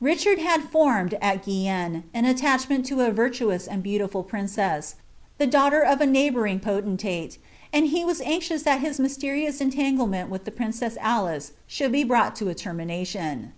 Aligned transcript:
Richard 0.00 0.40
had 0.40 0.64
formed, 0.70 1.14
at 1.22 1.44
Guicnne,* 1.44 2.02
an 2.12 2.24
attach 2.24 2.68
it 2.68 2.84
to 2.86 3.02
a 3.02 3.12
virtuous 3.12 3.68
and 3.68 3.80
beautiful 3.80 4.24
princess, 4.24 4.96
the 5.38 5.46
daughter 5.46 5.78
of 5.82 6.00
a 6.00 6.04
neighbouring 6.04 6.56
ito, 6.56 6.82
and 7.72 7.86
he 7.86 8.04
was 8.04 8.20
anxious 8.22 8.64
that 8.64 8.80
his 8.80 8.98
mysterinus 8.98 9.60
eulanglement 9.60 10.30
with 10.30 10.44
the 10.46 10.52
a 10.90 11.00
Alice 11.00 11.52
shoulrl 11.70 11.92
be 11.92 12.02
brought 12.02 12.34
to 12.34 12.48
a 12.48 12.56
termination. 12.56 13.52